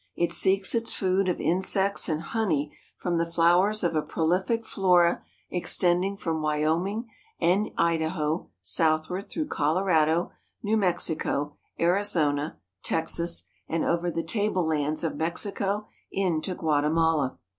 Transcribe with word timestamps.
It 0.15 0.31
seeks 0.31 0.73
its 0.73 0.93
food 0.93 1.29
of 1.29 1.39
insects 1.39 2.09
and 2.09 2.23
honey 2.23 2.75
from 2.97 3.19
the 3.19 3.31
flowers 3.31 3.83
of 3.83 3.93
a 3.95 4.01
prolific 4.01 4.65
flora 4.65 5.23
extending 5.51 6.17
from 6.17 6.41
Wyoming 6.41 7.07
and 7.39 7.69
Idaho 7.77 8.49
southward 8.63 9.29
through 9.29 9.49
Colorado, 9.49 10.31
New 10.63 10.75
Mexico, 10.75 11.55
Arizona, 11.79 12.57
Texas 12.81 13.45
and 13.69 13.85
over 13.85 14.09
the 14.09 14.23
table 14.23 14.65
lands 14.65 15.03
of 15.03 15.15
Mexico 15.15 15.87
into 16.11 16.55
Guatemala. 16.55 17.37